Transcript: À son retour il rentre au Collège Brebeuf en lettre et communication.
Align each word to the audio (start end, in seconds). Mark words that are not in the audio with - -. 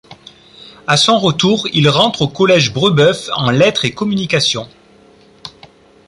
À 0.87 0.97
son 0.97 1.19
retour 1.19 1.67
il 1.73 1.87
rentre 1.87 2.23
au 2.23 2.27
Collège 2.27 2.73
Brebeuf 2.73 3.29
en 3.35 3.51
lettre 3.51 3.85
et 3.85 3.93
communication. 3.93 4.67